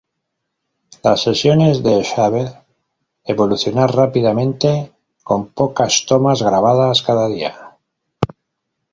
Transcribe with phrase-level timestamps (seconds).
[1.07, 2.47] Las sesiones de "Saved"
[3.23, 4.91] evolucionar rápidamente,
[5.23, 7.77] con pocas tomas grabadas cada día.